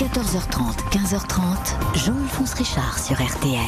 14h30, 0.00 0.78
15h30, 0.92 1.98
Jean-Alphonse 2.06 2.54
Richard 2.54 2.98
sur 2.98 3.16
RTL. 3.16 3.60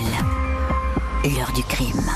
L'heure 1.24 1.52
du 1.52 1.62
crime. 1.62 2.10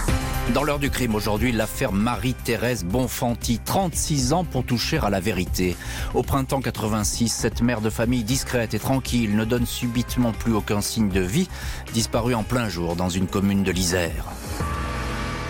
Dans 0.54 0.65
l'heure 0.65 0.79
du 0.79 0.89
crime 0.89 1.15
aujourd'hui, 1.15 1.53
l'affaire 1.53 1.92
Marie-Thérèse 1.92 2.87
Bonfanti, 2.87 3.60
36 3.62 4.32
ans 4.32 4.44
pour 4.44 4.64
toucher 4.64 4.98
à 5.02 5.10
la 5.10 5.21
vérité. 5.21 5.76
Au 6.14 6.22
printemps 6.22 6.62
86, 6.62 7.29
cette 7.29 7.60
mère 7.60 7.82
de 7.82 7.90
famille 7.90 8.24
discrète 8.24 8.72
et 8.72 8.79
tranquille 8.79 9.37
ne 9.37 9.44
donne 9.44 9.67
subitement 9.67 10.33
plus 10.33 10.54
aucun 10.54 10.80
signe 10.80 11.10
de 11.10 11.21
vie, 11.21 11.51
disparue 11.92 12.35
en 12.35 12.42
plein 12.42 12.71
jour 12.71 12.96
dans 12.96 13.10
une 13.10 13.26
commune 13.26 13.64
de 13.64 13.71
l'Isère. 13.71 14.24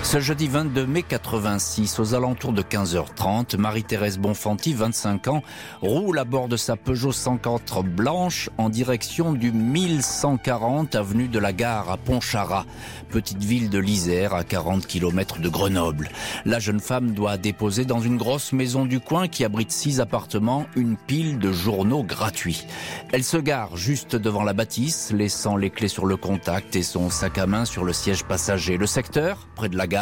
Ce 0.07 0.21
jeudi 0.21 0.47
22 0.47 0.87
mai 0.87 1.03
86, 1.03 1.99
aux 1.99 2.15
alentours 2.15 2.53
de 2.53 2.63
15h30, 2.63 3.57
Marie-Thérèse 3.57 4.21
Bonfanti, 4.21 4.73
25 4.73 5.27
ans, 5.27 5.43
roule 5.83 6.21
à 6.21 6.25
bord 6.25 6.47
de 6.47 6.57
sa 6.57 6.77
Peugeot 6.77 7.11
104 7.11 7.83
blanche 7.83 8.49
en 8.57 8.69
direction 8.69 9.33
du 9.33 9.51
1140 9.51 10.95
avenue 10.95 11.27
de 11.27 11.41
la 11.41 11.53
Gare 11.53 11.91
à 11.91 11.97
Pontcharrat, 11.97 12.67
petite 13.11 13.43
ville 13.43 13.69
de 13.69 13.81
l'Isère 13.81 14.33
à 14.33 14.45
40 14.45 14.87
km 14.87 15.41
de 15.41 15.49
Grenoble. 15.49 16.09
La 16.45 16.61
jeune 16.61 16.79
femme 16.79 17.11
doit 17.11 17.37
déposer 17.37 17.85
dans 17.85 17.99
une 17.99 18.17
grosse 18.17 18.53
maison 18.53 18.85
du 18.85 19.01
coin 19.01 19.27
qui 19.27 19.45
abrite 19.45 19.73
six 19.73 19.99
appartements 19.99 20.67
une 20.77 20.97
pile 20.97 21.41
de 21.41 21.51
journaux 21.51 22.05
gratuits. 22.05 22.65
Elle 23.13 23.25
se 23.25 23.39
gare 23.39 23.77
juste 23.77 24.15
devant 24.15 24.45
la 24.45 24.53
bâtisse, 24.53 25.11
laissant 25.13 25.57
les 25.57 25.71
clés 25.71 25.89
sur 25.89 26.07
le 26.07 26.17
contact 26.17 26.77
et 26.77 26.85
son 26.85 27.11
sac 27.11 27.39
à 27.39 27.49
main 27.49 27.65
sur 27.65 27.83
le 27.83 27.93
siège 27.93 28.23
passager. 28.23 28.77
Le 28.77 28.87
secteur, 28.87 29.49
près 29.57 29.69
de 29.69 29.77
la 29.77 29.89
gare, 29.89 29.96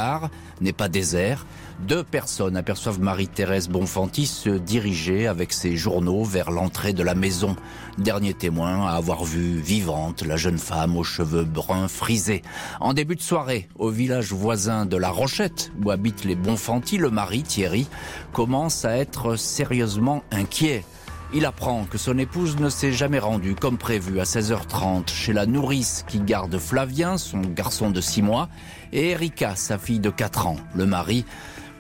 n'est 0.61 0.73
pas 0.73 0.89
désert. 0.89 1.47
Deux 1.80 2.05
personnes 2.05 2.57
aperçoivent 2.57 3.01
Marie-Thérèse 3.01 3.69
Bonfanti 3.69 4.27
se 4.27 4.51
diriger 4.51 5.27
avec 5.27 5.53
ses 5.53 5.77
journaux 5.77 6.25
vers 6.25 6.51
l'entrée 6.51 6.93
de 6.93 7.03
la 7.03 7.15
maison. 7.15 7.57
Dernier 7.98 8.34
témoin 8.34 8.87
à 8.87 8.93
avoir 8.93 9.25
vu 9.25 9.59
vivante 9.59 10.23
la 10.23 10.37
jeune 10.37 10.59
femme 10.59 10.97
aux 10.97 11.05
cheveux 11.05 11.45
bruns 11.45 11.89
frisés. 11.89 12.42
En 12.81 12.95
début 12.95 13.17
de 13.17 13.22
soirée, 13.22 13.69
au 13.77 13.91
village 13.91 14.33
voisin 14.33 14.87
de 14.87 14.97
La 14.97 15.11
Rochette, 15.11 15.72
où 15.84 15.91
habitent 15.91 16.25
les 16.25 16.37
Bonfanti, 16.37 16.97
le 16.97 17.11
mari, 17.11 17.42
Thierry, 17.42 17.87
commence 18.33 18.84
à 18.84 18.97
être 18.97 19.37
sérieusement 19.37 20.22
inquiet. 20.31 20.84
Il 21.33 21.47
apprend 21.47 21.84
que 21.84 21.98
son 21.98 22.19
épouse 22.19 22.58
ne 22.58 22.69
s'est 22.69 22.92
jamais 22.92 23.19
rendue 23.19 23.55
comme 23.55 23.78
prévu 23.78 24.20
à 24.20 24.25
16h30 24.25 25.08
chez 25.08 25.33
la 25.33 25.47
nourrice 25.47 26.05
qui 26.06 26.20
garde 26.20 26.56
Flavien, 26.58 27.19
son 27.19 27.41
garçon 27.41 27.91
de 27.91 28.00
6 28.00 28.22
mois, 28.22 28.48
et 28.92 29.11
Erika, 29.11 29.56
sa 29.56 29.78
fille 29.78 30.00
de 30.00 30.11
4 30.11 30.47
ans. 30.47 30.56
Le 30.75 30.86
mari 30.86 31.25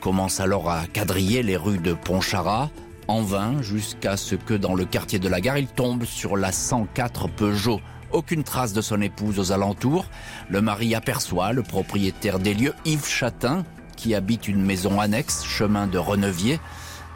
commence 0.00 0.40
alors 0.40 0.70
à 0.70 0.86
quadriller 0.86 1.42
les 1.42 1.56
rues 1.56 1.78
de 1.78 1.92
Pontcharrat, 1.92 2.70
en 3.06 3.20
vain, 3.20 3.60
jusqu'à 3.60 4.16
ce 4.16 4.34
que 4.34 4.54
dans 4.54 4.74
le 4.74 4.86
quartier 4.86 5.18
de 5.18 5.28
la 5.28 5.42
gare, 5.42 5.58
il 5.58 5.66
tombe 5.66 6.04
sur 6.04 6.36
la 6.38 6.52
104 6.52 7.28
Peugeot. 7.28 7.80
Aucune 8.12 8.44
trace 8.44 8.72
de 8.72 8.80
son 8.80 9.02
épouse 9.02 9.38
aux 9.38 9.52
alentours. 9.52 10.06
Le 10.48 10.62
mari 10.62 10.94
aperçoit 10.94 11.52
le 11.52 11.62
propriétaire 11.62 12.38
des 12.38 12.54
lieux, 12.54 12.72
Yves 12.86 13.06
Chatin, 13.06 13.64
qui 13.96 14.14
habite 14.14 14.48
une 14.48 14.64
maison 14.64 15.00
annexe, 15.00 15.44
chemin 15.44 15.86
de 15.86 15.98
Renevier. 15.98 16.60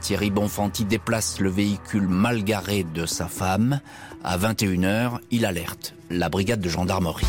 Thierry 0.01 0.31
Bonfanti 0.31 0.85
déplace 0.85 1.41
le 1.41 1.51
véhicule 1.51 2.09
mal 2.09 2.45
garé 2.45 2.85
de 2.85 3.07
sa 3.07 3.27
femme. 3.27 3.81
À 4.25 4.39
21h, 4.39 5.19
il 5.31 5.45
alerte 5.45 5.95
la 6.11 6.29
brigade 6.29 6.61
de 6.61 6.69
gendarmerie. 6.69 7.27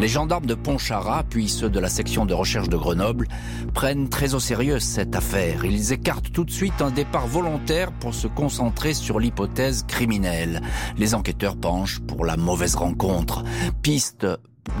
Les 0.00 0.08
gendarmes 0.08 0.46
de 0.46 0.54
Pontcharrat, 0.54 1.22
puis 1.22 1.48
ceux 1.48 1.70
de 1.70 1.78
la 1.78 1.88
section 1.88 2.26
de 2.26 2.34
recherche 2.34 2.68
de 2.68 2.76
Grenoble, 2.76 3.28
prennent 3.74 4.08
très 4.08 4.34
au 4.34 4.40
sérieux 4.40 4.80
cette 4.80 5.14
affaire. 5.14 5.64
Ils 5.64 5.92
écartent 5.92 6.32
tout 6.32 6.44
de 6.44 6.50
suite 6.50 6.82
un 6.82 6.90
départ 6.90 7.28
volontaire 7.28 7.92
pour 7.92 8.12
se 8.12 8.26
concentrer 8.26 8.92
sur 8.92 9.20
l'hypothèse 9.20 9.84
criminelle. 9.86 10.62
Les 10.98 11.14
enquêteurs 11.14 11.56
penchent 11.56 12.00
pour 12.00 12.24
la 12.24 12.36
mauvaise 12.36 12.74
rencontre. 12.74 13.44
Piste 13.82 14.26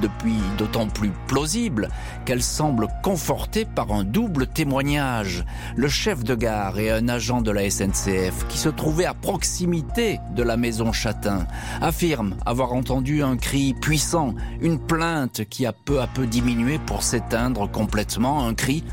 depuis 0.00 0.36
d'autant 0.58 0.88
plus 0.88 1.12
plausible 1.26 1.88
qu'elle 2.24 2.42
semble 2.42 2.88
confortée 3.02 3.64
par 3.64 3.92
un 3.92 4.04
double 4.04 4.46
témoignage. 4.46 5.44
Le 5.76 5.88
chef 5.88 6.24
de 6.24 6.34
gare 6.34 6.78
et 6.78 6.90
un 6.90 7.08
agent 7.08 7.42
de 7.42 7.50
la 7.50 7.68
SNCF 7.68 8.46
qui 8.48 8.58
se 8.58 8.68
trouvait 8.68 9.04
à 9.04 9.14
proximité 9.14 10.20
de 10.34 10.42
la 10.42 10.56
maison 10.56 10.92
Châtain 10.92 11.46
affirment 11.80 12.36
avoir 12.46 12.72
entendu 12.72 13.22
un 13.22 13.36
cri 13.36 13.74
puissant, 13.74 14.34
une 14.60 14.78
plainte 14.78 15.44
qui 15.48 15.66
a 15.66 15.72
peu 15.72 16.00
à 16.00 16.06
peu 16.06 16.26
diminué 16.26 16.78
pour 16.78 17.02
s'éteindre 17.02 17.70
complètement, 17.70 18.46
un 18.46 18.54
cri 18.54 18.84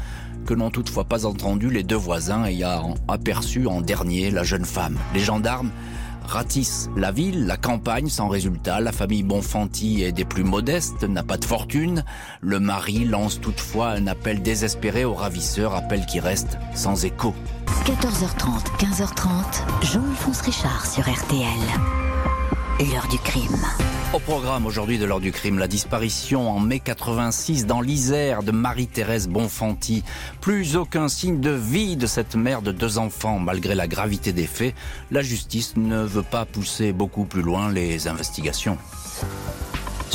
que 0.45 0.53
n'ont 0.53 0.71
toutefois 0.71 1.05
pas 1.05 1.25
entendu 1.25 1.69
les 1.69 1.83
deux 1.83 1.95
voisins 1.95 2.45
ayant 2.45 2.95
aperçu 3.07 3.67
en 3.67 3.81
dernier 3.81 4.31
la 4.31 4.43
jeune 4.43 4.65
femme. 4.65 4.97
Les 5.13 5.19
gendarmes 5.19 5.71
ratisse 6.25 6.89
la 6.95 7.11
ville, 7.11 7.45
la 7.45 7.57
campagne 7.57 8.09
sans 8.09 8.27
résultat. 8.27 8.79
La 8.79 8.91
famille 8.91 9.23
Bonfanti 9.23 10.03
est 10.03 10.11
des 10.11 10.25
plus 10.25 10.43
modestes, 10.43 11.03
n'a 11.03 11.23
pas 11.23 11.37
de 11.37 11.45
fortune. 11.45 12.03
Le 12.41 12.59
mari 12.59 13.05
lance 13.05 13.39
toutefois 13.39 13.89
un 13.89 14.07
appel 14.07 14.41
désespéré 14.41 15.05
au 15.05 15.13
ravisseur, 15.13 15.75
appel 15.75 16.05
qui 16.05 16.19
reste 16.19 16.57
sans 16.73 17.05
écho. 17.05 17.33
14h30, 17.85 18.65
15h30, 18.79 19.91
Jean-Alphonse 19.91 20.41
Richard 20.41 20.85
sur 20.85 21.03
RTL. 21.03 21.47
L'heure 22.79 23.07
du 23.09 23.17
crime. 23.19 23.65
Au 24.13 24.19
programme 24.19 24.65
aujourd'hui 24.65 24.97
de 24.97 25.05
l'heure 25.05 25.21
du 25.21 25.31
crime, 25.31 25.57
la 25.57 25.69
disparition 25.69 26.51
en 26.51 26.59
mai 26.59 26.81
86 26.81 27.65
dans 27.65 27.79
l'Isère 27.79 28.43
de 28.43 28.51
Marie-Thérèse 28.51 29.29
Bonfanti. 29.29 30.03
Plus 30.41 30.75
aucun 30.75 31.07
signe 31.07 31.39
de 31.39 31.51
vie 31.51 31.95
de 31.95 32.07
cette 32.07 32.35
mère 32.35 32.61
de 32.61 32.73
deux 32.73 32.97
enfants. 32.97 33.39
Malgré 33.39 33.73
la 33.73 33.87
gravité 33.87 34.33
des 34.33 34.47
faits, 34.47 34.75
la 35.11 35.21
justice 35.21 35.77
ne 35.77 36.03
veut 36.03 36.23
pas 36.23 36.43
pousser 36.43 36.91
beaucoup 36.91 37.23
plus 37.23 37.41
loin 37.41 37.71
les 37.71 38.09
investigations. 38.09 38.77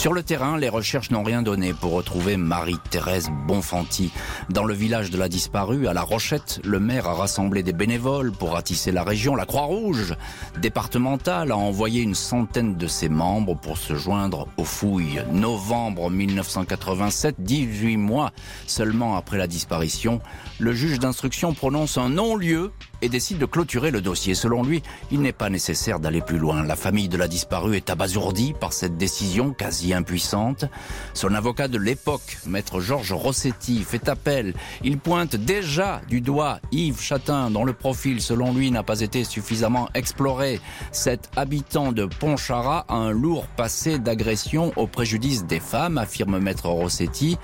Sur 0.07 0.13
le 0.13 0.23
terrain, 0.23 0.57
les 0.57 0.69
recherches 0.69 1.11
n'ont 1.11 1.25
rien 1.25 1.43
donné 1.43 1.75
pour 1.75 1.91
retrouver 1.91 2.37
Marie-Thérèse 2.37 3.29
Bonfanti. 3.49 4.13
Dans 4.49 4.63
le 4.63 4.73
village 4.73 5.11
de 5.11 5.19
la 5.19 5.29
disparue, 5.29 5.89
à 5.89 5.95
La 5.95 6.03
Rochette, 6.03 6.61
le 6.63 6.79
maire 6.79 7.09
a 7.09 7.15
rassemblé 7.15 7.65
des 7.65 7.73
bénévoles 7.73 8.31
pour 8.31 8.53
ratisser 8.53 8.93
la 8.93 9.03
région. 9.03 9.35
La 9.35 9.47
Croix-Rouge 9.47 10.15
départementale 10.63 11.51
a 11.51 11.57
envoyé 11.57 12.03
une 12.03 12.15
centaine 12.15 12.77
de 12.77 12.87
ses 12.87 13.09
membres 13.09 13.57
pour 13.57 13.79
se 13.79 13.97
joindre 13.97 14.47
aux 14.59 14.65
fouilles. 14.65 15.25
Novembre 15.33 16.09
1987, 16.09 17.41
18 17.41 17.97
mois 17.97 18.31
seulement 18.69 19.17
après 19.17 19.39
la 19.39 19.49
disparition, 19.49 20.21
le 20.61 20.73
juge 20.73 21.01
d'instruction 21.01 21.53
prononce 21.53 21.99
un 21.99 22.11
non-lieu 22.11 22.71
et 23.03 23.09
décide 23.09 23.39
de 23.39 23.47
clôturer 23.47 23.91
le 23.91 24.01
dossier. 24.01 24.35
Selon 24.35 24.63
lui, 24.63 24.83
il 25.11 25.21
n'est 25.21 25.33
pas 25.33 25.51
nécessaire 25.51 26.01
d'aller 26.01 26.21
plus 26.21 26.39
loin. 26.39 26.63
La 26.63 26.77
famille 26.77 27.09
de 27.09 27.17
la 27.17 27.29
disparue 27.29 27.77
est 27.77 27.91
abasourdie 27.91 28.55
par 28.59 28.73
cette 28.73 28.97
décision 28.97 29.53
quasi 29.53 29.95
impuissante. 29.95 30.65
Son 31.15 31.35
avocat 31.35 31.69
de 31.69 31.79
l'époque, 31.79 32.39
maître 32.47 32.81
Georges 32.81 33.13
Rossetti, 33.13 33.83
fait 33.83 34.09
appel. 34.09 34.55
Il 34.83 34.99
pointe 34.99 35.37
déjà 35.37 36.01
du 36.09 36.21
doigt 36.21 36.61
Yves 36.73 37.01
Chatin, 37.01 37.51
dont 37.51 37.65
le 37.65 37.73
profil, 37.73 38.21
selon 38.21 38.53
lui, 38.53 38.71
n'a 38.71 38.83
pas 38.83 39.01
été 39.01 39.25
suffisamment 39.25 39.89
exploré. 39.95 40.61
Cet 40.93 41.31
habitant 41.37 41.93
de 41.93 42.07
Pontcharrat 42.07 42.87
a 42.89 42.95
un 42.95 43.11
lourd 43.11 43.47
passé 43.57 43.99
d'agression 43.99 44.73
au 44.77 44.87
préjudice 44.87 45.45
des 45.45 45.61
femmes, 45.61 45.99
affirme 45.99 46.39
maître 46.39 46.69
Rossetti 46.69 47.39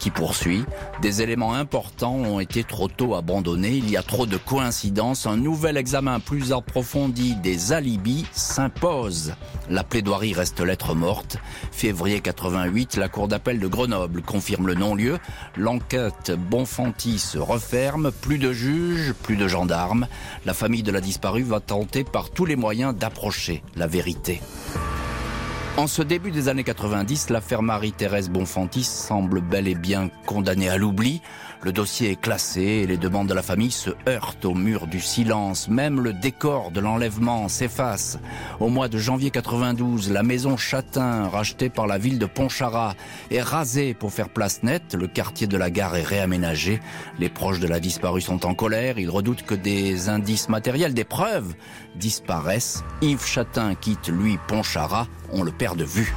qui 0.00 0.10
poursuit. 0.10 0.64
Des 1.02 1.22
éléments 1.22 1.54
importants 1.54 2.16
ont 2.16 2.40
été 2.40 2.64
trop 2.64 2.88
tôt 2.88 3.14
abandonnés. 3.14 3.74
Il 3.74 3.88
y 3.88 3.96
a 3.96 4.02
trop 4.02 4.26
de 4.26 4.36
coïncidences. 4.36 5.26
Un 5.26 5.36
nouvel 5.36 5.76
examen 5.76 6.18
plus 6.18 6.52
approfondi 6.52 7.36
des 7.36 7.72
alibis 7.72 8.26
s'impose. 8.32 9.34
La 9.68 9.84
plaidoirie 9.84 10.32
reste 10.32 10.60
lettre 10.60 10.94
morte. 10.94 11.36
Février 11.70 12.20
88, 12.20 12.96
la 12.96 13.08
cour 13.08 13.28
d'appel 13.28 13.60
de 13.60 13.66
Grenoble 13.68 14.22
confirme 14.22 14.66
le 14.66 14.74
non-lieu. 14.74 15.18
L'enquête 15.56 16.32
Bonfanti 16.32 17.18
se 17.18 17.38
referme. 17.38 18.10
Plus 18.10 18.38
de 18.38 18.52
juges, 18.52 19.12
plus 19.12 19.36
de 19.36 19.46
gendarmes. 19.46 20.08
La 20.46 20.54
famille 20.54 20.82
de 20.82 20.90
la 20.90 21.00
disparue 21.00 21.42
va 21.42 21.60
tenter 21.60 22.02
par 22.02 22.30
tous 22.30 22.46
les 22.46 22.56
moyens 22.56 22.94
d'approcher 22.94 23.62
la 23.76 23.86
vérité. 23.86 24.40
En 25.80 25.86
ce 25.86 26.02
début 26.02 26.30
des 26.30 26.48
années 26.48 26.62
90, 26.62 27.30
l'affaire 27.30 27.62
Marie-Thérèse 27.62 28.28
Bonfanti 28.28 28.84
semble 28.84 29.40
bel 29.40 29.66
et 29.66 29.74
bien 29.74 30.10
condamnée 30.26 30.68
à 30.68 30.76
l'oubli. 30.76 31.22
Le 31.62 31.72
dossier 31.72 32.12
est 32.12 32.20
classé 32.20 32.62
et 32.62 32.86
les 32.86 32.96
demandes 32.96 33.28
de 33.28 33.34
la 33.34 33.42
famille 33.42 33.70
se 33.70 33.90
heurtent 34.08 34.46
au 34.46 34.54
mur 34.54 34.86
du 34.86 34.98
silence. 34.98 35.68
Même 35.68 36.00
le 36.00 36.14
décor 36.14 36.70
de 36.70 36.80
l'enlèvement 36.80 37.48
s'efface. 37.48 38.18
Au 38.60 38.68
mois 38.68 38.88
de 38.88 38.96
janvier 38.96 39.30
92, 39.30 40.10
la 40.10 40.22
maison 40.22 40.56
Châtain, 40.56 41.28
rachetée 41.28 41.68
par 41.68 41.86
la 41.86 41.98
ville 41.98 42.18
de 42.18 42.24
Pontcharrat, 42.24 42.94
est 43.30 43.42
rasée 43.42 43.92
pour 43.92 44.10
faire 44.10 44.30
place 44.30 44.62
nette. 44.62 44.94
Le 44.94 45.06
quartier 45.06 45.46
de 45.46 45.58
la 45.58 45.70
gare 45.70 45.96
est 45.96 46.02
réaménagé. 46.02 46.80
Les 47.18 47.28
proches 47.28 47.60
de 47.60 47.68
la 47.68 47.78
disparue 47.78 48.22
sont 48.22 48.46
en 48.46 48.54
colère. 48.54 48.98
Ils 48.98 49.10
redoutent 49.10 49.44
que 49.44 49.54
des 49.54 50.08
indices 50.08 50.48
matériels, 50.48 50.94
des 50.94 51.04
preuves 51.04 51.54
disparaissent. 51.94 52.84
Yves 53.02 53.26
Châtain 53.26 53.74
quitte, 53.74 54.08
lui, 54.08 54.38
Pontcharrat. 54.48 55.08
On 55.30 55.42
le 55.42 55.52
perd 55.52 55.76
de 55.76 55.84
vue. 55.84 56.14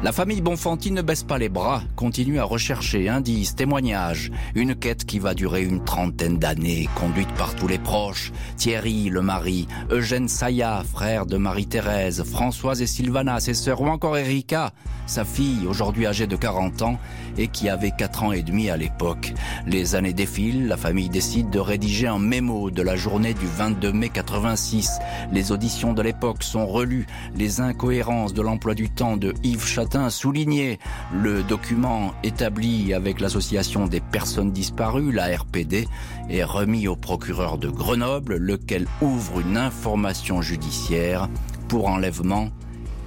La 0.00 0.12
famille 0.12 0.40
Bonfanti 0.40 0.92
ne 0.92 1.02
baisse 1.02 1.24
pas 1.24 1.38
les 1.38 1.48
bras, 1.48 1.82
continue 1.96 2.38
à 2.38 2.44
rechercher 2.44 3.08
indices, 3.08 3.56
témoignages, 3.56 4.30
une 4.54 4.76
quête 4.76 5.04
qui 5.04 5.18
va 5.18 5.34
durer 5.34 5.64
une 5.64 5.82
trentaine 5.82 6.38
d'années, 6.38 6.88
conduite 6.94 7.32
par 7.34 7.56
tous 7.56 7.66
les 7.66 7.78
proches, 7.78 8.30
Thierry, 8.56 9.08
le 9.08 9.22
mari, 9.22 9.66
Eugène 9.90 10.28
Saya, 10.28 10.84
frère 10.88 11.26
de 11.26 11.36
Marie-Thérèse, 11.36 12.22
Françoise 12.22 12.80
et 12.80 12.86
Sylvana, 12.86 13.40
ses 13.40 13.54
sœurs, 13.54 13.80
ou 13.80 13.88
encore 13.88 14.16
Erika, 14.16 14.70
sa 15.06 15.24
fille, 15.24 15.66
aujourd'hui 15.66 16.06
âgée 16.06 16.28
de 16.28 16.36
40 16.36 16.82
ans, 16.82 16.98
et 17.36 17.48
qui 17.48 17.68
avait 17.68 17.90
4 17.90 18.22
ans 18.22 18.32
et 18.32 18.42
demi 18.42 18.70
à 18.70 18.76
l'époque. 18.76 19.34
Les 19.66 19.96
années 19.96 20.12
défilent, 20.12 20.68
la 20.68 20.76
famille 20.76 21.08
décide 21.08 21.50
de 21.50 21.58
rédiger 21.58 22.06
un 22.06 22.20
mémo 22.20 22.70
de 22.70 22.82
la 22.82 22.94
journée 22.94 23.34
du 23.34 23.46
22 23.46 23.92
mai 23.92 24.10
86. 24.10 25.00
Les 25.32 25.50
auditions 25.50 25.92
de 25.92 26.02
l'époque 26.02 26.44
sont 26.44 26.68
relues, 26.68 27.08
les 27.34 27.60
incohérences 27.60 28.32
de 28.32 28.42
l'emploi 28.42 28.74
du 28.74 28.90
temps 28.90 29.16
de 29.16 29.34
Yves 29.42 29.66
Chatin 29.88 30.10
soulignées, 30.10 30.78
le 31.14 31.42
document 31.42 32.12
établi 32.22 32.92
avec 32.92 33.20
l'association 33.20 33.86
des 33.86 34.00
personnes 34.00 34.52
disparues, 34.52 35.12
la 35.12 35.34
RPD, 35.34 35.88
est 36.28 36.44
remis 36.44 36.86
au 36.88 36.94
procureur 36.94 37.56
de 37.56 37.70
Grenoble, 37.70 38.36
lequel 38.36 38.86
ouvre 39.00 39.40
une 39.40 39.56
information 39.56 40.42
judiciaire 40.42 41.30
pour 41.68 41.88
enlèvement 41.88 42.50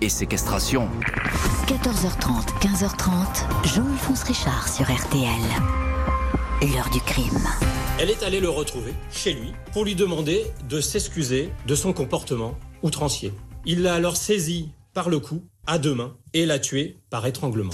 et 0.01 0.09
séquestration. 0.09 0.89
14h30, 1.67 2.47
15h30, 2.61 3.67
Jean-Alphonse 3.75 4.23
Richard 4.23 4.67
sur 4.67 4.85
RTL. 4.91 5.29
L'heure 6.63 6.89
du 6.89 7.01
crime. 7.01 7.47
Elle 7.99 8.09
est 8.09 8.23
allée 8.23 8.39
le 8.39 8.49
retrouver 8.49 8.95
chez 9.11 9.33
lui 9.33 9.53
pour 9.71 9.85
lui 9.85 9.93
demander 9.93 10.47
de 10.67 10.81
s'excuser 10.81 11.51
de 11.67 11.75
son 11.75 11.93
comportement 11.93 12.55
outrancier. 12.81 13.33
Il 13.65 13.83
l'a 13.83 13.93
alors 13.93 14.17
saisi 14.17 14.71
par 14.95 15.09
le 15.09 15.19
cou 15.19 15.43
à 15.67 15.77
deux 15.77 15.93
mains 15.95 16.15
et 16.33 16.45
l'a 16.45 16.59
tué 16.59 16.97
par 17.09 17.25
étranglement 17.25 17.73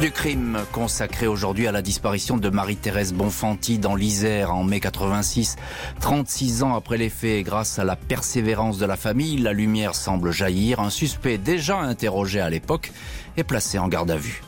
du 0.00 0.12
crime 0.12 0.60
consacré 0.70 1.26
aujourd'hui 1.26 1.66
à 1.66 1.72
la 1.72 1.82
disparition 1.82 2.36
de 2.36 2.48
Marie-Thérèse 2.50 3.12
Bonfanti 3.12 3.80
dans 3.80 3.96
l'Isère 3.96 4.54
en 4.54 4.62
mai 4.62 4.78
86. 4.78 5.56
36 6.00 6.62
ans 6.62 6.76
après 6.76 6.98
les 6.98 7.08
faits, 7.08 7.44
grâce 7.44 7.80
à 7.80 7.84
la 7.84 7.96
persévérance 7.96 8.78
de 8.78 8.86
la 8.86 8.96
famille, 8.96 9.38
la 9.38 9.52
lumière 9.52 9.96
semble 9.96 10.30
jaillir. 10.30 10.78
Un 10.78 10.90
suspect 10.90 11.36
déjà 11.36 11.78
interrogé 11.78 12.38
à 12.38 12.48
l'époque 12.48 12.92
est 13.36 13.42
placé 13.42 13.76
en 13.80 13.88
garde 13.88 14.12
à 14.12 14.16
vue. 14.16 14.40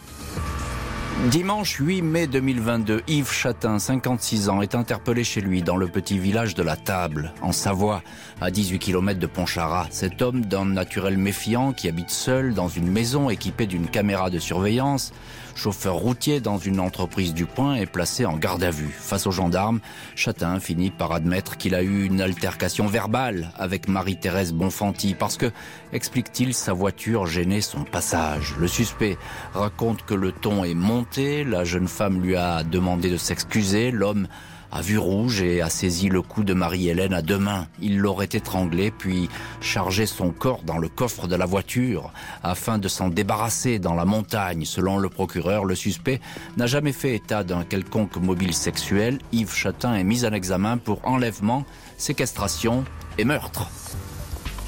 Dimanche 1.28 1.76
8 1.78 2.00
mai 2.00 2.26
2022, 2.26 3.02
Yves 3.06 3.30
Chatin, 3.30 3.78
56 3.78 4.48
ans, 4.48 4.62
est 4.62 4.74
interpellé 4.74 5.22
chez 5.22 5.42
lui 5.42 5.62
dans 5.62 5.76
le 5.76 5.86
petit 5.86 6.18
village 6.18 6.54
de 6.54 6.62
la 6.62 6.76
Table, 6.76 7.34
en 7.42 7.52
Savoie, 7.52 8.02
à 8.40 8.50
18 8.50 8.78
km 8.78 9.20
de 9.20 9.26
Pontcharrat. 9.26 9.86
Cet 9.90 10.22
homme 10.22 10.46
d'un 10.46 10.64
naturel 10.64 11.18
méfiant 11.18 11.74
qui 11.74 11.88
habite 11.88 12.08
seul 12.08 12.54
dans 12.54 12.68
une 12.68 12.90
maison 12.90 13.28
équipée 13.28 13.66
d'une 13.66 13.86
caméra 13.86 14.30
de 14.30 14.38
surveillance 14.38 15.12
chauffeur 15.54 15.94
routier 15.94 16.40
dans 16.40 16.58
une 16.58 16.80
entreprise 16.80 17.34
du 17.34 17.46
Point, 17.46 17.76
est 17.76 17.86
placé 17.86 18.26
en 18.26 18.36
garde 18.36 18.62
à 18.62 18.70
vue. 18.70 18.90
Face 18.90 19.26
aux 19.26 19.30
gendarmes, 19.30 19.80
Chatin 20.14 20.60
finit 20.60 20.90
par 20.90 21.12
admettre 21.12 21.56
qu'il 21.56 21.74
a 21.74 21.82
eu 21.82 22.04
une 22.04 22.20
altercation 22.20 22.86
verbale 22.86 23.52
avec 23.56 23.88
Marie-Thérèse 23.88 24.52
Bonfanti 24.52 25.14
parce 25.14 25.36
que, 25.36 25.50
explique-t-il, 25.92 26.54
sa 26.54 26.72
voiture 26.72 27.26
gênait 27.26 27.60
son 27.60 27.84
passage. 27.84 28.54
Le 28.58 28.68
suspect 28.68 29.18
raconte 29.54 30.04
que 30.04 30.14
le 30.14 30.32
ton 30.32 30.64
est 30.64 30.74
monté, 30.74 31.44
la 31.44 31.64
jeune 31.64 31.88
femme 31.88 32.22
lui 32.22 32.36
a 32.36 32.62
demandé 32.62 33.10
de 33.10 33.16
s'excuser, 33.16 33.90
l'homme 33.90 34.28
a 34.72 34.82
vu 34.82 34.98
rouge 34.98 35.42
et 35.42 35.60
a 35.60 35.68
saisi 35.68 36.08
le 36.08 36.22
cou 36.22 36.44
de 36.44 36.54
Marie-Hélène 36.54 37.14
à 37.14 37.22
deux 37.22 37.38
mains. 37.38 37.66
Il 37.80 37.98
l'aurait 37.98 38.28
étranglé 38.32 38.90
puis 38.90 39.28
chargé 39.60 40.06
son 40.06 40.30
corps 40.30 40.62
dans 40.62 40.78
le 40.78 40.88
coffre 40.88 41.26
de 41.26 41.36
la 41.36 41.46
voiture 41.46 42.12
afin 42.42 42.78
de 42.78 42.88
s'en 42.88 43.08
débarrasser 43.08 43.78
dans 43.78 43.94
la 43.94 44.04
montagne. 44.04 44.64
Selon 44.64 44.98
le 44.98 45.08
procureur, 45.08 45.64
le 45.64 45.74
suspect 45.74 46.20
n'a 46.56 46.66
jamais 46.66 46.92
fait 46.92 47.14
état 47.14 47.44
d'un 47.44 47.64
quelconque 47.64 48.16
mobile 48.16 48.54
sexuel. 48.54 49.18
Yves 49.32 49.54
Chatin 49.54 49.94
est 49.94 50.04
mis 50.04 50.24
en 50.24 50.32
examen 50.32 50.78
pour 50.78 51.06
enlèvement, 51.06 51.64
séquestration 51.96 52.84
et 53.18 53.24
meurtre. 53.24 53.68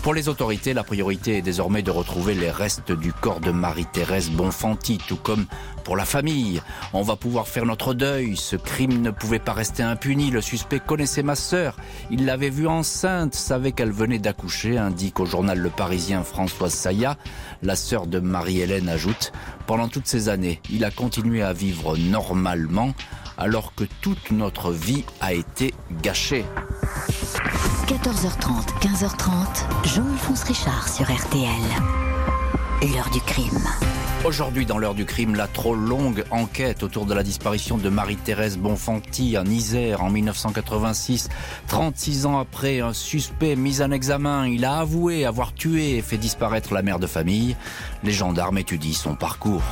Pour 0.03 0.15
les 0.15 0.29
autorités, 0.29 0.75
la 0.75 0.83
priorité 0.83 1.37
est 1.37 1.43
désormais 1.43 1.83
de 1.83 1.93
retrouver 1.93 2.35
les 2.35 2.51
restes 2.51 2.91
du 2.91 3.13
corps 3.13 3.39
de 3.39 3.53
Marie-Thérèse 3.53 4.31
Bonfanti, 4.33 4.99
tout 4.99 5.17
comme 5.17 5.47
pour 5.85 5.97
la 5.97 6.05
famille. 6.05 6.61
On 6.93 7.03
va 7.03 7.15
pouvoir 7.15 7.47
faire 7.47 7.65
notre 7.65 7.95
deuil. 7.95 8.37
Ce 8.37 8.57
crime 8.57 9.01
ne 9.01 9.13
pouvait 9.13 9.39
pas 9.39 9.53
rester 9.53 9.85
impuni. 9.85 10.33
Le 10.33 10.41
suspect 10.41 10.81
connaissait 10.81 11.23
ma 11.23 11.37
sœur. 11.37 11.77
Il 12.11 12.27
l'avait 12.27 12.51
vue 12.51 12.67
enceinte, 12.67 13.37
savait 13.37 13.71
qu'elle 13.71 13.93
venait 13.93 14.19
d'accoucher, 14.19 14.77
indique 14.77 15.21
au 15.21 15.25
journal 15.25 15.59
Le 15.59 15.71
Parisien 15.71 16.25
Françoise 16.25 16.75
Saya. 16.75 17.17
La 17.63 17.77
sœur 17.77 18.09
de 18.09 18.19
Marie-Hélène 18.19 18.89
ajoute, 18.89 19.31
pendant 19.69 19.87
toutes 19.87 20.09
ces 20.09 20.29
années, 20.29 20.61
il 20.69 20.85
a 20.85 20.91
continué 20.91 21.43
à 21.43 21.53
vivre 21.53 21.97
normalement 21.97 22.93
alors 23.39 23.73
que 23.75 23.85
toute 24.01 24.33
notre 24.33 24.73
vie 24.73 25.05
a 25.21 25.33
été 25.33 25.73
gâchée. 26.03 26.45
14h30, 27.87 28.79
15h30, 28.81 29.89
Jean-Alphonse 29.93 30.45
Richard 30.45 30.89
sur 30.89 31.05
RTL. 31.05 31.51
L'heure 32.95 33.11
du 33.11 33.21
crime. 33.21 33.59
Aujourd'hui, 34.25 34.67
dans 34.67 34.79
l'heure 34.79 34.95
du 34.95 35.05
crime, 35.05 35.35
la 35.35 35.49
trop 35.49 35.75
longue 35.75 36.25
enquête 36.31 36.85
autour 36.85 37.07
de 37.07 37.15
la 37.15 37.25
disparition 37.25 37.79
de 37.79 37.89
Marie-Thérèse 37.89 38.57
Bonfanti 38.57 39.37
en 39.37 39.45
Isère 39.47 40.03
en 40.03 40.11
1986. 40.11 41.29
36 41.67 42.27
ans 42.27 42.39
après, 42.39 42.81
un 42.81 42.93
suspect 42.93 43.57
mis 43.57 43.83
en 43.83 43.91
examen. 43.91 44.47
Il 44.47 44.65
a 44.65 44.79
avoué 44.79 45.25
avoir 45.25 45.53
tué 45.53 45.97
et 45.97 46.03
fait 46.03 46.19
disparaître 46.19 46.73
la 46.75 46.83
mère 46.83 47.01
de 47.01 47.09
famille. 47.09 47.57
Les 48.05 48.13
gendarmes 48.13 48.59
étudient 48.59 48.95
son 48.95 49.17
parcours. 49.17 49.63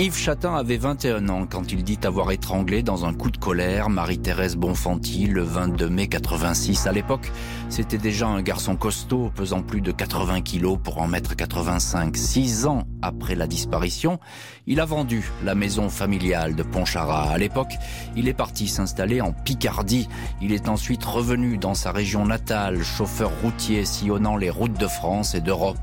Yves 0.00 0.16
Chatin 0.16 0.54
avait 0.54 0.76
21 0.76 1.28
ans 1.28 1.48
quand 1.50 1.72
il 1.72 1.82
dit 1.82 1.98
avoir 2.04 2.30
étranglé 2.30 2.84
dans 2.84 3.04
un 3.04 3.12
coup 3.12 3.32
de 3.32 3.36
colère 3.36 3.90
Marie-Thérèse 3.90 4.54
Bonfanti 4.54 5.26
le 5.26 5.42
22 5.42 5.90
mai 5.90 6.06
86. 6.06 6.86
À 6.86 6.92
l'époque, 6.92 7.32
c'était 7.68 7.98
déjà 7.98 8.28
un 8.28 8.40
garçon 8.40 8.76
costaud 8.76 9.32
pesant 9.34 9.60
plus 9.60 9.80
de 9.80 9.90
80 9.90 10.42
kilos 10.42 10.78
pour 10.80 11.02
en 11.02 11.08
mettre 11.08 11.34
85. 11.34 12.16
Six 12.16 12.66
ans 12.66 12.84
après 13.02 13.34
la 13.34 13.48
disparition, 13.48 14.20
il 14.68 14.78
a 14.78 14.84
vendu 14.84 15.32
la 15.42 15.56
maison 15.56 15.88
familiale 15.88 16.54
de 16.54 16.62
Pontcharrat. 16.62 17.32
À 17.32 17.38
l'époque, 17.38 17.74
il 18.14 18.28
est 18.28 18.34
parti 18.34 18.68
s'installer 18.68 19.20
en 19.20 19.32
Picardie. 19.32 20.08
Il 20.40 20.52
est 20.52 20.68
ensuite 20.68 21.04
revenu 21.04 21.58
dans 21.58 21.74
sa 21.74 21.90
région 21.90 22.24
natale, 22.24 22.84
chauffeur 22.84 23.32
routier 23.42 23.84
sillonnant 23.84 24.36
les 24.36 24.50
routes 24.50 24.78
de 24.78 24.86
France 24.86 25.34
et 25.34 25.40
d'Europe. 25.40 25.76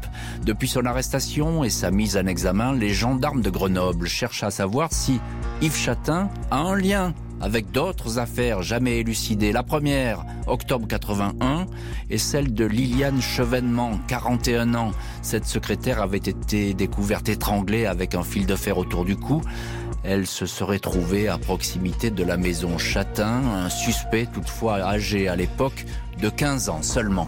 Depuis 0.45 0.69
son 0.69 0.85
arrestation 0.85 1.65
et 1.65 1.69
sa 1.69 1.91
mise 1.91 2.15
en 2.15 2.27
examen, 2.27 2.73
les 2.73 2.93
gendarmes 2.93 3.41
de 3.41 3.49
Grenoble 3.49 4.04
cherche 4.05 4.43
à 4.43 4.51
savoir 4.51 4.91
si 4.91 5.19
Yves 5.61 5.75
Chatin 5.75 6.29
a 6.51 6.57
un 6.57 6.75
lien 6.75 7.13
avec 7.41 7.71
d'autres 7.71 8.19
affaires 8.19 8.61
jamais 8.61 8.99
élucidées. 8.99 9.51
La 9.51 9.63
première, 9.63 10.25
octobre 10.47 10.87
81, 10.87 11.65
est 12.09 12.17
celle 12.17 12.53
de 12.53 12.65
Liliane 12.65 13.21
Chevènement, 13.21 13.99
41 14.07 14.73
ans. 14.75 14.91
Cette 15.21 15.45
secrétaire 15.45 16.01
avait 16.01 16.17
été 16.17 16.73
découverte 16.73 17.29
étranglée 17.29 17.85
avec 17.85 18.15
un 18.15 18.23
fil 18.23 18.45
de 18.45 18.55
fer 18.55 18.77
autour 18.77 19.05
du 19.05 19.15
cou. 19.15 19.41
Elle 20.03 20.27
se 20.27 20.45
serait 20.45 20.79
trouvée 20.79 21.27
à 21.27 21.37
proximité 21.37 22.11
de 22.11 22.23
la 22.23 22.37
maison 22.37 22.77
Chatin, 22.77 23.41
un 23.65 23.69
suspect 23.69 24.27
toutefois 24.31 24.81
âgé 24.81 25.27
à 25.27 25.35
l'époque 25.35 25.85
de 26.21 26.29
15 26.29 26.69
ans 26.69 26.81
seulement. 26.83 27.27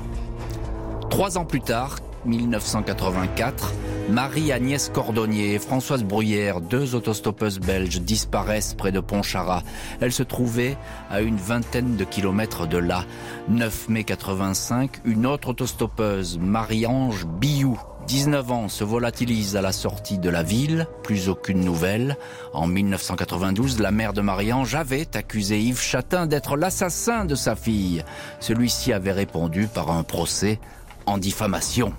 Trois 1.10 1.38
ans 1.38 1.46
plus 1.46 1.62
tard, 1.62 1.98
1984, 2.28 3.74
Marie-Agnès 4.10 4.90
Cordonnier 4.90 5.54
et 5.54 5.60
Françoise 5.60 6.04
Bruyère, 6.04 6.62
deux 6.62 6.94
autostoppeuses 6.94 7.60
belges, 7.60 8.02
disparaissent 8.02 8.74
près 8.74 8.92
de 8.92 9.00
Pontcharrat. 9.00 9.64
Elles 10.02 10.12
se 10.12 10.24
trouvaient 10.24 10.78
à 11.10 11.22
une 11.22 11.38
vingtaine 11.38 11.96
de 11.96 12.04
kilomètres 12.04 12.68
de 12.68 12.78
là. 12.78 13.06
9 13.48 13.90
mai 13.90 14.04
85, 14.04 15.02
une 15.06 15.26
autre 15.26 15.50
autostoppeuse, 15.50 16.38
Marie-Ange 16.38 17.26
Biou, 17.26 17.80
19 18.08 18.52
ans, 18.52 18.70
se 18.70 18.84
volatilise 18.86 19.58
à 19.58 19.62
la 19.62 19.74
sortie 19.74 20.18
de 20.18 20.30
la 20.30 20.44
ville, 20.44 20.88
plus 21.04 21.28
aucune 21.28 21.60
nouvelle. 21.60 22.18
En 22.54 22.68
1992, 22.68 23.80
la 23.80 23.92
mère 23.92 24.14
de 24.14 24.22
Marie-Ange 24.22 24.76
avait 24.76 25.18
accusé 25.18 25.60
Yves 25.60 25.82
Chatin 25.82 26.28
d'être 26.28 26.56
l'assassin 26.56 27.26
de 27.26 27.36
sa 27.36 27.56
fille. 27.56 28.04
Celui-ci 28.40 28.94
avait 28.94 29.12
répondu 29.12 29.68
par 29.68 29.92
un 29.92 30.04
procès 30.04 30.60
en 31.08 31.18
diffamation. 31.18 31.94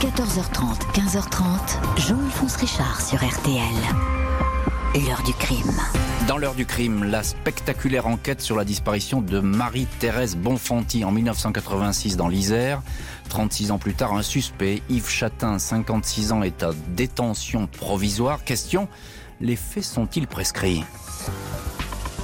14h30, 0.00 0.80
15h30, 0.94 2.00
Jean-Alphonse 2.06 2.56
Richard 2.56 3.00
sur 3.00 3.18
RTL. 3.18 3.62
L'heure 5.06 5.22
du 5.24 5.32
crime. 5.34 5.72
Dans 6.26 6.38
l'heure 6.38 6.54
du 6.54 6.66
crime, 6.66 7.04
la 7.04 7.22
spectaculaire 7.22 8.06
enquête 8.06 8.40
sur 8.40 8.56
la 8.56 8.64
disparition 8.64 9.20
de 9.20 9.40
Marie-Thérèse 9.40 10.36
Bonfanti 10.36 11.04
en 11.04 11.12
1986 11.12 12.16
dans 12.16 12.28
l'Isère. 12.28 12.82
36 13.28 13.70
ans 13.70 13.78
plus 13.78 13.94
tard, 13.94 14.14
un 14.14 14.22
suspect, 14.22 14.82
Yves 14.88 15.08
Chatin, 15.08 15.58
56 15.58 16.32
ans, 16.32 16.42
est 16.42 16.62
à 16.62 16.72
détention 16.88 17.66
provisoire. 17.66 18.42
Question, 18.44 18.88
les 19.40 19.56
faits 19.56 19.84
sont-ils 19.84 20.26
prescrits? 20.26 20.82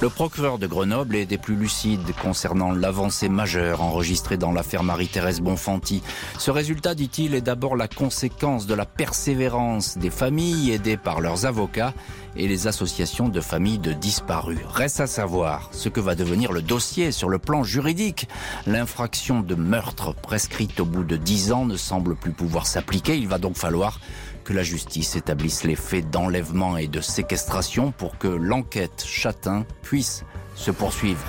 Le 0.03 0.09
procureur 0.09 0.57
de 0.57 0.67
Grenoble 0.67 1.15
est 1.15 1.25
des 1.25 1.37
plus 1.37 1.55
lucides 1.55 2.13
concernant 2.21 2.73
l'avancée 2.73 3.29
majeure 3.29 3.81
enregistrée 3.81 4.35
dans 4.35 4.51
l'affaire 4.51 4.83
Marie-Thérèse 4.83 5.39
Bonfanti. 5.39 6.03
Ce 6.37 6.51
résultat, 6.51 6.93
dit-il, 6.93 7.33
est 7.35 7.39
d'abord 7.39 7.77
la 7.77 7.87
conséquence 7.87 8.67
de 8.67 8.73
la 8.73 8.85
persévérance 8.85 9.97
des 9.97 10.09
familles 10.09 10.73
aidées 10.73 10.97
par 10.97 11.21
leurs 11.21 11.45
avocats 11.45 11.93
et 12.35 12.49
les 12.49 12.67
associations 12.67 13.29
de 13.29 13.39
familles 13.39 13.79
de 13.79 13.93
disparus. 13.93 14.59
Reste 14.67 14.99
à 14.99 15.07
savoir 15.07 15.69
ce 15.71 15.87
que 15.87 16.01
va 16.01 16.15
devenir 16.15 16.51
le 16.51 16.61
dossier 16.61 17.13
sur 17.13 17.29
le 17.29 17.39
plan 17.39 17.63
juridique. 17.63 18.27
L'infraction 18.67 19.39
de 19.39 19.55
meurtre 19.55 20.13
prescrite 20.13 20.81
au 20.81 20.85
bout 20.85 21.05
de 21.05 21.15
dix 21.15 21.53
ans 21.53 21.63
ne 21.63 21.77
semble 21.77 22.15
plus 22.15 22.33
pouvoir 22.33 22.67
s'appliquer. 22.67 23.15
Il 23.15 23.29
va 23.29 23.37
donc 23.37 23.55
falloir 23.55 24.01
que 24.43 24.53
la 24.53 24.63
justice 24.63 25.15
établisse 25.15 25.63
les 25.63 25.75
faits 25.75 26.09
d'enlèvement 26.09 26.77
et 26.77 26.87
de 26.87 27.01
séquestration 27.01 27.91
pour 27.91 28.17
que 28.17 28.27
l'enquête 28.27 29.03
Châtain 29.05 29.65
puisse 29.81 30.23
se 30.55 30.71
poursuivre. 30.71 31.25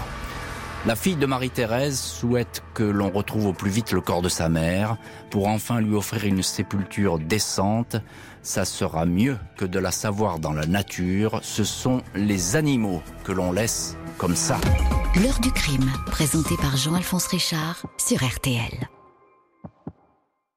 La 0.87 0.97
fille 0.97 1.17
de 1.17 1.25
Marie-Thérèse 1.25 1.99
souhaite 1.99 2.63
que 2.75 2.83
l'on 2.83 3.11
retrouve 3.11 3.47
au 3.47 3.53
plus 3.55 3.71
vite 3.71 3.93
le 3.93 4.03
corps 4.03 4.21
de 4.21 4.29
sa 4.29 4.51
mère 4.51 4.99
pour 5.31 5.49
enfin 5.49 5.81
lui 5.81 5.95
offrir 5.95 6.27
une 6.27 6.43
sépulture 6.43 7.19
décente. 7.19 7.97
Ça 8.43 8.67
sera 8.67 9.07
mieux 9.07 9.39
que 9.57 9.65
de 9.65 9.79
la 9.79 9.91
savoir 9.91 10.41
dans 10.41 10.53
la 10.53 10.67
nature. 10.67 11.41
Ce 11.43 11.65
sont 11.65 12.03
les 12.15 12.57
animaux 12.57 13.03
que 13.25 13.33
l'on 13.33 13.51
laisse 13.51 13.97
comme 14.19 14.37
ça. 14.37 14.59
L'heure 15.23 15.41
du 15.41 15.51
crime, 15.53 15.91
présenté 16.07 16.55
par 16.59 16.77
Jean-Alphonse 16.77 17.29
Richard 17.29 17.87
sur 17.97 18.23
RTL. 18.23 18.87